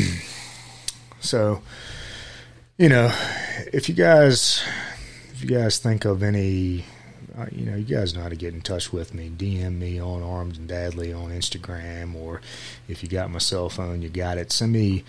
[1.21, 1.63] so,
[2.77, 3.13] you know,
[3.73, 4.65] if you guys,
[5.33, 6.85] if you guys think of any,
[7.39, 9.31] uh, you know, you guys know how to get in touch with me.
[9.31, 12.41] DM me on Armed and Deadly on Instagram, or
[12.89, 14.51] if you got my cell phone, you got it.
[14.51, 15.05] Send me,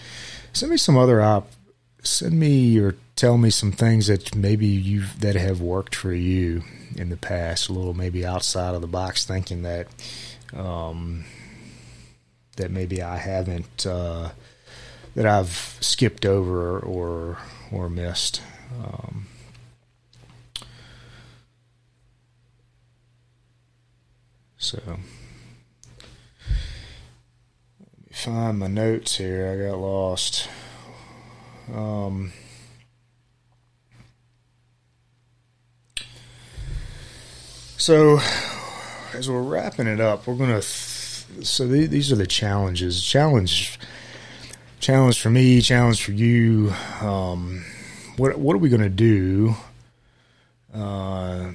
[0.53, 1.51] send me some other op.
[2.01, 6.63] Send me or tell me some things that maybe you've that have worked for you
[6.95, 7.69] in the past.
[7.69, 9.87] A little maybe outside of the box thinking that,
[10.53, 11.25] um,
[12.55, 13.85] that maybe I haven't.
[13.85, 14.31] Uh,
[15.15, 17.37] that I've skipped over or
[17.71, 18.41] or missed.
[18.81, 19.27] Um,
[24.57, 24.97] so let
[27.97, 29.51] me find my notes here.
[29.51, 30.47] I got lost.
[31.73, 32.31] Um,
[37.77, 38.19] so
[39.13, 40.61] as we're wrapping it up, we're gonna.
[40.61, 43.03] Th- so th- these are the challenges.
[43.03, 43.79] Challenge
[44.79, 46.73] challenge for me, challenge for you.
[47.01, 47.63] Um,
[48.17, 49.55] what what are we going to do
[50.73, 51.51] uh,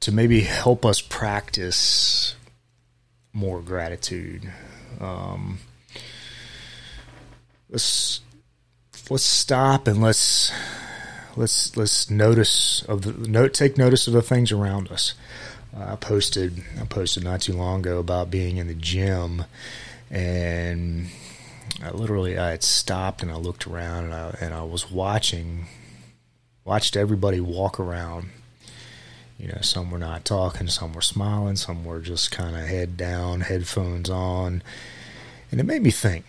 [0.00, 2.34] to maybe help us practice
[3.32, 4.50] more gratitude?
[5.00, 5.58] Um,
[7.68, 8.20] let's
[9.10, 10.52] let's stop and let's
[11.36, 15.14] let's let's notice of the note take notice of the things around us.
[15.76, 19.44] Uh, I posted I posted not too long ago about being in the gym
[20.10, 21.08] and
[21.82, 25.66] I literally I had stopped and I looked around and I and I was watching
[26.64, 28.30] watched everybody walk around.
[29.38, 32.98] You know, some were not talking, some were smiling, some were just kind of head
[32.98, 34.62] down, headphones on.
[35.50, 36.26] And it made me think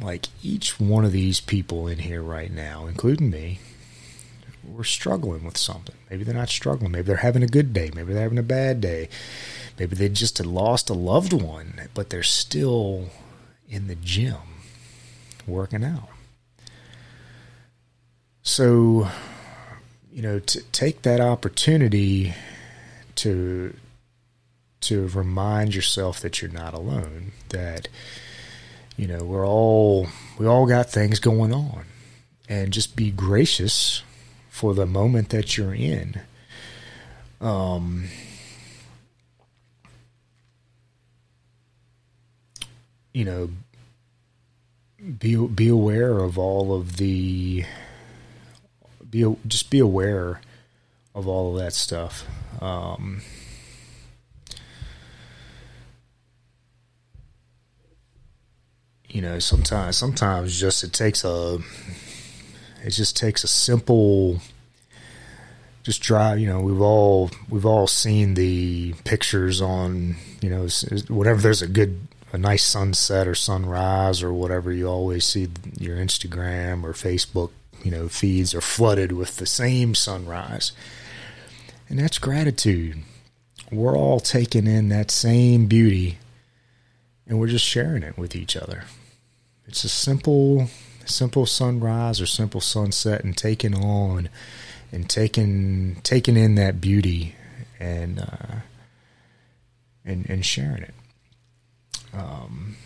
[0.00, 3.58] like each one of these people in here right now, including me,
[4.64, 5.94] we're struggling with something.
[6.10, 6.92] Maybe they're not struggling.
[6.92, 7.90] Maybe they're having a good day.
[7.94, 9.08] Maybe they're having a bad day.
[9.78, 13.10] Maybe they just had lost a loved one, but they're still
[13.68, 14.36] in the gym
[15.46, 16.08] working out.
[18.42, 19.08] So,
[20.12, 22.34] you know, to take that opportunity
[23.16, 23.74] to
[24.82, 27.88] to remind yourself that you're not alone, that
[28.96, 31.84] you know, we're all we all got things going on.
[32.48, 34.02] And just be gracious
[34.48, 36.20] for the moment that you're in.
[37.40, 38.08] Um
[43.12, 43.50] you know,
[45.18, 47.64] be be aware of all of the
[49.08, 50.40] be just be aware
[51.14, 52.26] of all of that stuff.
[52.60, 53.22] Um,
[59.08, 61.58] you know, sometimes sometimes just it takes a
[62.84, 64.40] it just takes a simple
[65.82, 70.66] just drive you know we've all we've all seen the pictures on you know
[71.06, 75.96] whatever there's a good a nice sunset or sunrise or whatever, you always see your
[75.96, 77.50] Instagram or Facebook,
[77.82, 80.72] you know, feeds are flooded with the same sunrise.
[81.88, 82.98] And that's gratitude.
[83.70, 86.18] We're all taking in that same beauty
[87.26, 88.84] and we're just sharing it with each other.
[89.66, 90.68] It's a simple
[91.04, 94.28] simple sunrise or simple sunset and taking on
[94.92, 97.34] and taking taking in that beauty
[97.78, 98.60] and uh,
[100.04, 100.94] and and sharing it.
[102.12, 102.76] Um,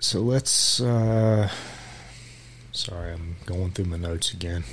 [0.00, 0.80] so let's.
[0.80, 1.48] Uh,
[2.72, 4.64] sorry, I'm going through my notes again.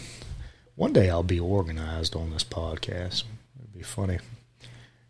[0.80, 3.26] One day I'll be organized on this podcast.
[3.60, 4.20] It'd be funny.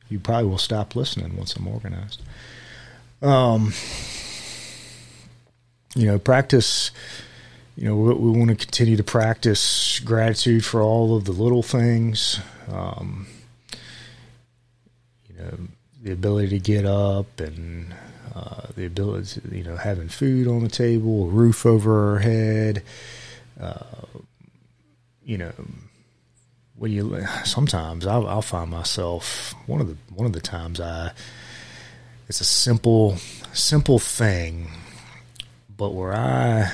[0.09, 2.23] You probably will stop listening once I'm organized.
[3.21, 3.71] Um,
[5.95, 6.89] you know, practice
[7.75, 11.61] you know, we, we want to continue to practice gratitude for all of the little
[11.61, 12.39] things.
[12.71, 13.27] Um,
[15.29, 15.53] you know,
[16.01, 17.93] the ability to get up and
[18.33, 22.19] uh, the ability, to, you know, having food on the table, a roof over our
[22.21, 22.81] head.
[23.61, 23.83] Uh,
[25.29, 25.53] you know,
[26.75, 31.11] when you sometimes I'll, I'll, find myself one of the one of the times I
[32.27, 33.17] it's a simple
[33.53, 34.71] simple thing,
[35.77, 36.73] but where I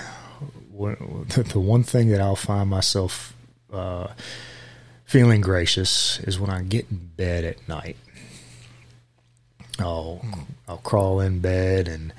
[0.78, 3.36] the one thing that I'll find myself
[3.74, 4.08] uh,
[5.04, 7.98] feeling gracious is when I get in bed at night.
[9.80, 10.26] I'll
[10.66, 12.14] I'll crawl in bed and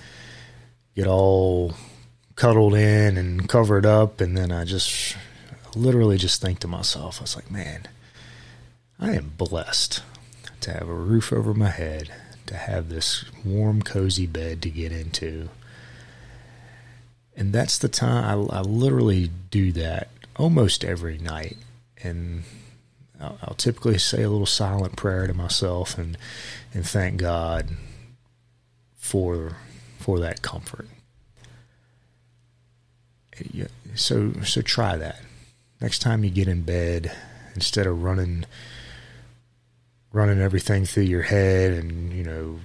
[0.95, 1.73] get all
[2.35, 5.17] cuddled in and covered up, and then I just
[5.77, 7.89] literally just think to myself, I was like, man,
[8.99, 10.03] I am blessed
[10.61, 12.11] to have a roof over my head,
[12.47, 15.49] to have this warm, cozy bed to get into.
[17.37, 21.57] And that's the time I, I literally do that almost every night.
[22.03, 22.45] And
[23.21, 26.17] I'll, I'll typically say a little silent prayer to myself and,
[26.73, 27.71] and thank God
[28.97, 29.57] for
[29.99, 30.89] for that comfort.
[33.95, 35.21] So so try that.
[35.87, 37.13] Next time you get in bed,
[37.55, 38.45] instead of running
[40.13, 42.59] running everything through your head and you know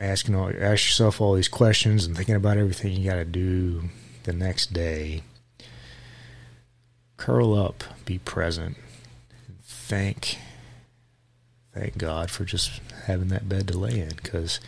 [0.00, 3.84] asking all ask yourself all these questions and thinking about everything you got to do
[4.24, 5.22] the next day
[7.16, 8.76] curl up be present
[9.62, 10.38] thank
[11.72, 14.58] thank God for just having that bed to lay in because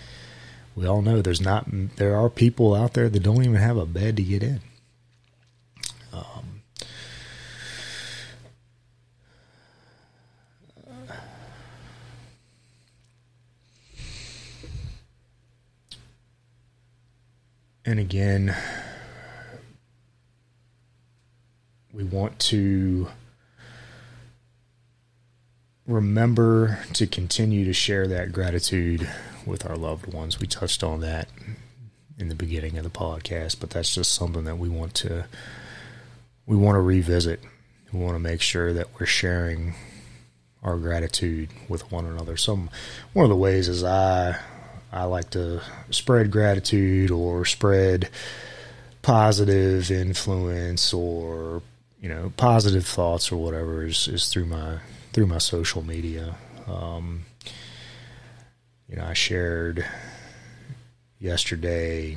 [0.76, 3.84] we all know there's not there are people out there that don't even have a
[3.84, 4.60] bed to get in
[17.86, 18.54] and again,
[21.92, 23.06] we want to
[25.86, 29.08] remember to continue to share that gratitude
[29.46, 30.40] with our loved ones.
[30.40, 31.28] We touched on that
[32.18, 35.26] in the beginning of the podcast, but that's just something that we want to
[36.44, 37.40] we want to revisit.
[37.92, 39.74] We want to make sure that we're sharing
[40.60, 42.36] our gratitude with one another.
[42.36, 42.68] Some
[43.12, 44.40] one of the ways is I
[44.96, 48.08] I like to spread gratitude or spread
[49.02, 51.62] positive influence or
[52.00, 54.78] you know positive thoughts or whatever is, is through my
[55.12, 56.34] through my social media.
[56.66, 57.24] Um,
[58.88, 59.84] you know, I shared
[61.18, 62.16] yesterday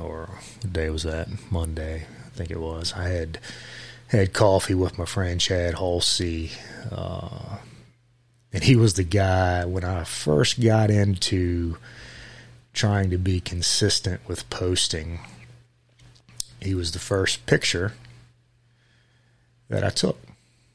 [0.00, 0.28] or
[0.60, 1.28] what day was that?
[1.50, 2.92] Monday, I think it was.
[2.92, 3.38] I had
[4.08, 6.50] had coffee with my friend Chad Halsey.
[6.90, 7.58] Uh,
[8.52, 11.76] and he was the guy when I first got into
[12.72, 15.20] trying to be consistent with posting.
[16.60, 17.92] He was the first picture
[19.68, 20.18] that I took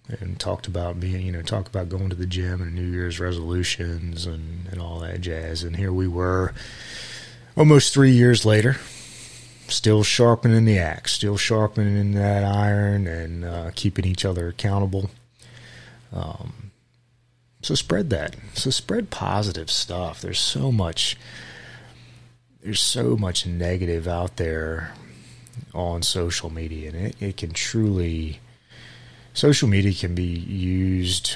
[0.07, 3.19] and talked about being, you know, talked about going to the gym and New Year's
[3.19, 5.63] resolutions and, and all that jazz.
[5.63, 6.53] And here we were
[7.55, 8.77] almost three years later,
[9.67, 15.09] still sharpening the axe, still sharpening that iron and uh, keeping each other accountable.
[16.11, 16.62] Um,
[17.63, 18.35] so spread that.
[18.53, 20.21] So spread positive stuff.
[20.21, 21.17] There's so much
[22.61, 24.93] there's so much negative out there
[25.73, 28.39] on social media and it, it can truly
[29.33, 31.35] social media can be used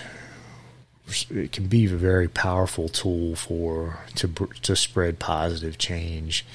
[1.29, 4.27] it can be a very powerful tool for to
[4.61, 6.45] to spread positive change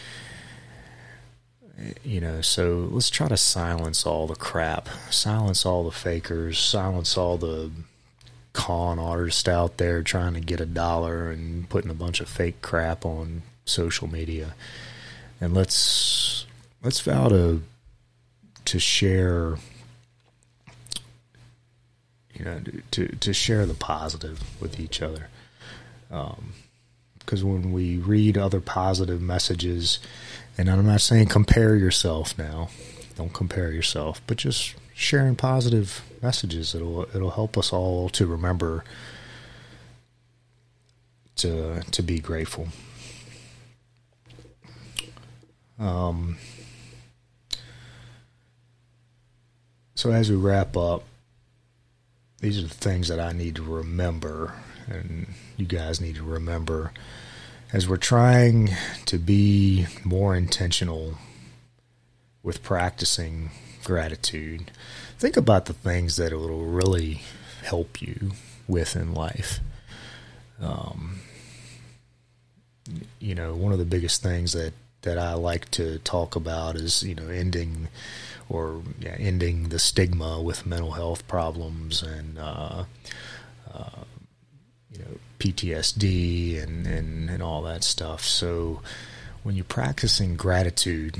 [2.02, 7.16] you know so let's try to silence all the crap silence all the fakers silence
[7.16, 7.70] all the
[8.52, 12.60] con artist out there trying to get a dollar and putting a bunch of fake
[12.62, 14.54] crap on social media.
[15.40, 16.46] And let's
[16.82, 17.62] let's vow to
[18.64, 19.56] to share
[22.34, 22.60] you know
[22.92, 25.28] to to share the positive with each other.
[26.10, 26.52] Um,
[27.18, 30.00] because when we read other positive messages,
[30.58, 32.68] and I'm not saying compare yourself now,
[33.16, 36.74] don't compare yourself, but just sharing positive messages.
[36.74, 38.84] It'll it'll help us all to remember
[41.36, 42.68] to to be grateful.
[45.78, 46.36] Um,
[49.94, 51.02] so as we wrap up,
[52.40, 54.54] these are the things that I need to remember,
[54.86, 55.26] and
[55.56, 56.92] you guys need to remember
[57.72, 58.70] as we're trying
[59.06, 61.14] to be more intentional
[62.42, 63.50] with practicing
[63.84, 64.70] gratitude,
[65.18, 67.22] think about the things that will really
[67.64, 68.32] help you
[68.66, 69.60] with in life.
[70.60, 71.20] Um,
[73.18, 74.72] you know, one of the biggest things that,
[75.02, 77.88] that I like to talk about is, you know, ending
[78.48, 82.84] or yeah, ending the stigma with mental health problems and, uh,
[83.72, 84.04] uh,
[84.90, 88.24] you know, PTSD and, and, and all that stuff.
[88.24, 88.82] So
[89.42, 91.18] when you're practicing gratitude,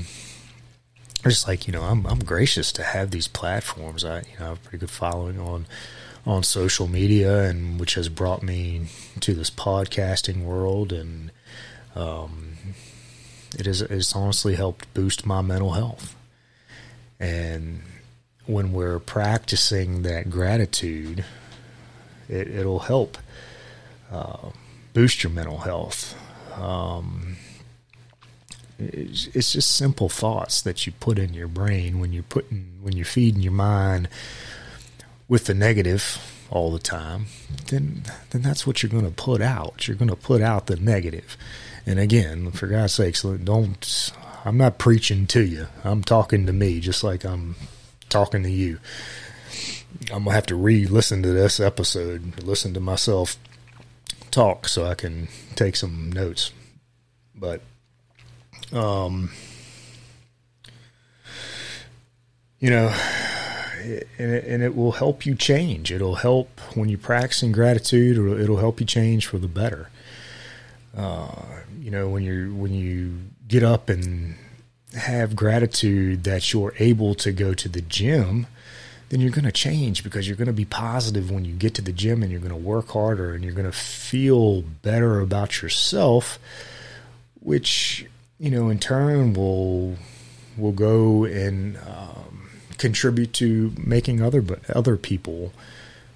[1.29, 4.03] just like you know, I'm I'm gracious to have these platforms.
[4.03, 5.65] I you know have a pretty good following on
[6.25, 8.87] on social media, and which has brought me
[9.19, 11.31] to this podcasting world, and
[11.95, 12.57] um,
[13.57, 16.15] it is it's honestly helped boost my mental health.
[17.19, 17.81] And
[18.45, 21.23] when we're practicing that gratitude,
[22.27, 23.17] it, it'll help
[24.11, 24.49] uh,
[24.93, 26.15] boost your mental health.
[26.55, 27.32] Um,
[28.93, 33.05] it's just simple thoughts that you put in your brain when you're putting when you're
[33.05, 34.09] feeding your mind
[35.27, 36.19] with the negative
[36.49, 37.25] all the time,
[37.67, 39.87] then then that's what you're going to put out.
[39.87, 41.35] You're going to put out the negative.
[41.85, 44.11] And again, for God's sakes, don't.
[44.45, 45.67] I'm not preaching to you.
[45.83, 47.55] I'm talking to me, just like I'm
[48.09, 48.79] talking to you.
[50.11, 53.37] I'm gonna have to re-listen to this episode, listen to myself
[54.31, 56.51] talk, so I can take some notes.
[57.35, 57.61] But,
[58.73, 59.31] um,
[62.59, 62.87] you know,
[63.83, 65.91] and it, and it will help you change.
[65.91, 68.17] It'll help when you're practicing gratitude.
[68.17, 69.89] It'll, it'll help you change for the better.
[70.95, 71.35] Uh,
[71.79, 74.35] you know, when you when you get up and
[74.95, 78.47] have gratitude that you're able to go to the gym,
[79.09, 81.81] then you're going to change because you're going to be positive when you get to
[81.81, 85.61] the gym and you're going to work harder and you're going to feel better about
[85.61, 86.39] yourself,
[87.41, 88.07] which
[88.43, 89.95] you know in turn will
[90.57, 94.43] will go and um, contribute to making other
[94.75, 95.53] other people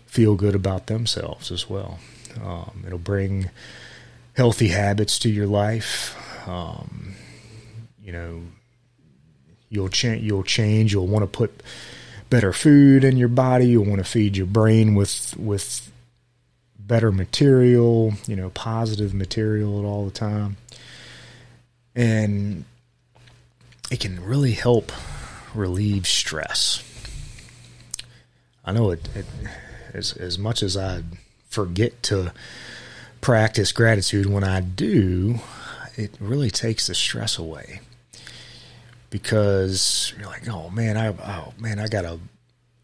[0.05, 1.99] feel good about themselves as well.
[2.43, 3.49] Um, it'll bring
[4.36, 6.17] healthy habits to your life.
[6.45, 7.15] Um,
[8.03, 8.41] you know,
[9.69, 10.21] you'll change.
[10.21, 10.91] You'll change.
[10.91, 11.63] You'll want to put
[12.30, 13.67] better food in your body.
[13.67, 15.89] You'll want to feed your brain with with
[16.78, 18.15] better material.
[18.28, 20.57] You know, positive material all the time,
[21.98, 22.64] and
[23.89, 24.91] it can really help
[25.54, 26.84] relieve stress.
[28.64, 29.26] I know it, it
[29.93, 31.02] as as much as I
[31.50, 32.32] forget to
[33.20, 35.39] practice gratitude, when I do,
[35.95, 37.82] it really takes the stress away
[39.10, 42.20] because you're like, oh man, I oh man, I gotta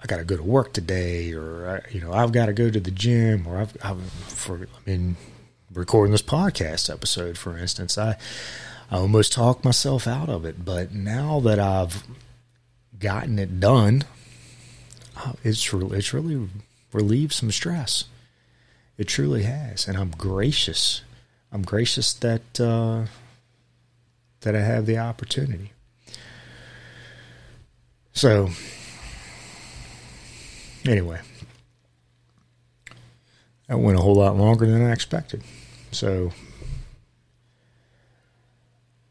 [0.01, 2.79] I gotta go to work today, or I, you know, I've got to go to
[2.79, 5.17] the gym, or I've, I've for I mean,
[5.71, 8.17] recording this podcast episode, for instance, I
[8.93, 12.03] I almost talked myself out of it, but now that I've
[12.99, 14.03] gotten it done,
[15.43, 16.47] it's really, it's really
[16.91, 18.05] relieved some stress.
[18.95, 21.01] It truly has, and I'm gracious.
[21.51, 23.05] I'm gracious that uh,
[24.41, 25.71] that I have the opportunity.
[28.13, 28.51] So,
[30.85, 31.19] anyway,
[33.67, 35.41] that went a whole lot longer than I expected.
[35.91, 36.31] So,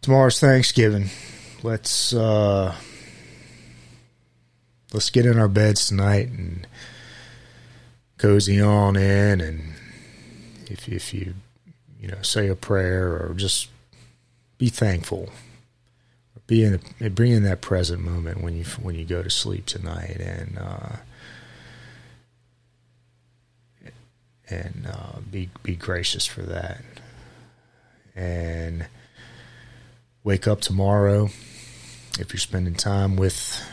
[0.03, 1.09] tomorrow's Thanksgiving.
[1.63, 2.75] Let's uh,
[4.93, 6.67] let's get in our beds tonight and
[8.19, 9.75] cozy on in and
[10.67, 11.35] if if you
[12.01, 13.69] you know say a prayer or just
[14.59, 15.29] be thankful
[16.47, 19.67] be in a, bring in that present moment when you when you go to sleep
[19.67, 20.97] tonight and uh,
[24.51, 26.83] and uh, be be gracious for that
[28.15, 28.87] and
[30.25, 31.29] wake up tomorrow
[32.19, 33.65] if you're spending time with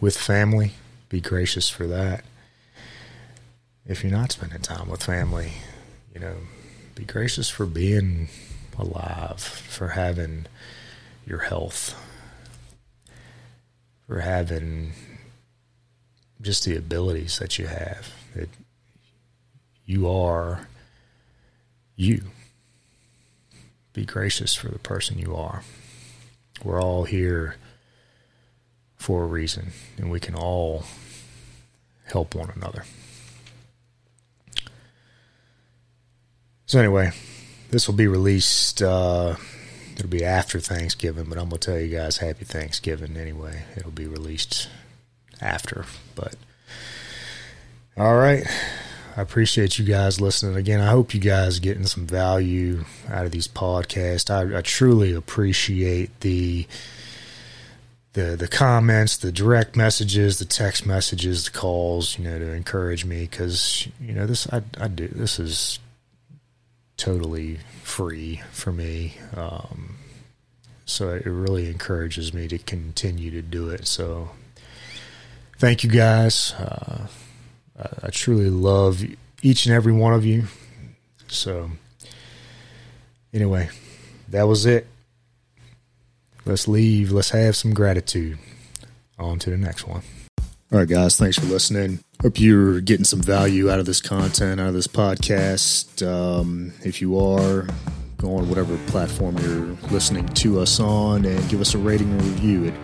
[0.00, 0.72] with family
[1.08, 2.24] be gracious for that
[3.90, 5.52] if you're not spending time with family,
[6.14, 6.36] you know,
[6.94, 8.28] be gracious for being
[8.78, 10.46] alive, for having
[11.26, 11.94] your health,
[14.06, 14.92] for having
[16.40, 18.14] just the abilities that you have.
[18.36, 18.48] That
[19.86, 20.68] you are
[21.96, 22.22] you.
[23.92, 25.62] Be gracious for the person you are.
[26.62, 27.56] We're all here
[28.96, 30.84] for a reason, and we can all
[32.04, 32.84] help one another.
[36.66, 37.10] So anyway,
[37.70, 38.80] this will be released.
[38.80, 39.36] Uh,
[39.96, 43.64] it'll be after Thanksgiving, but I'm gonna tell you guys Happy Thanksgiving anyway.
[43.76, 44.68] It'll be released
[45.40, 46.36] after, but
[47.96, 48.46] all right.
[49.16, 50.80] I appreciate you guys listening again.
[50.80, 54.30] I hope you guys getting some value out of these podcasts.
[54.30, 56.66] I, I truly appreciate the
[58.12, 63.04] the the comments, the direct messages, the text messages, the calls, you know, to encourage
[63.04, 65.78] me because you know this I I do this is
[66.96, 69.16] totally free for me.
[69.36, 69.96] Um,
[70.84, 73.86] so it really encourages me to continue to do it.
[73.86, 74.30] So
[75.58, 76.52] thank you guys.
[76.54, 77.06] Uh,
[77.80, 79.02] I, I truly love
[79.42, 80.44] each and every one of you.
[81.28, 81.70] So
[83.32, 83.70] anyway,
[84.28, 84.86] that was it.
[86.44, 87.12] Let's leave.
[87.12, 88.38] Let's have some gratitude.
[89.18, 90.02] On to the next one.
[90.72, 91.16] All right, guys.
[91.16, 91.98] Thanks for listening.
[92.22, 96.06] Hope you're getting some value out of this content, out of this podcast.
[96.06, 97.66] Um, if you are,
[98.20, 102.22] go on whatever platform you're listening to us on and give us a rating and
[102.22, 102.64] review.
[102.64, 102.74] It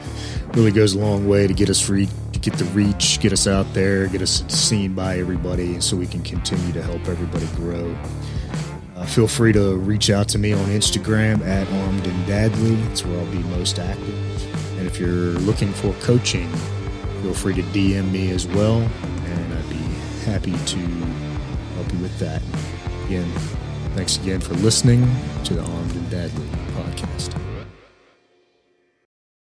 [0.57, 2.07] really goes a long way to get us to
[2.41, 6.22] get the reach, get us out there, get us seen by everybody, so we can
[6.22, 7.95] continue to help everybody grow.
[8.97, 12.89] Uh, feel free to reach out to me on Instagram at Armed and.
[12.89, 14.78] That's where I'll be most active.
[14.78, 16.51] And if you're looking for coaching,
[17.22, 19.76] feel free to DM me as well and I'd be
[20.24, 20.78] happy to
[21.74, 22.43] help you with that.
[23.07, 23.30] Again,
[23.97, 25.01] thanks again for listening
[25.42, 26.44] to the Armed and Deadly
[26.74, 27.45] podcast.